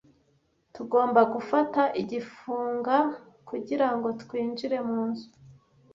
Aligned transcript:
Tugomba 0.75 1.21
gufata 1.33 1.81
igifunga 2.01 2.95
kugirango 3.49 4.07
twinjire 4.21 4.77
munzu. 4.87 5.27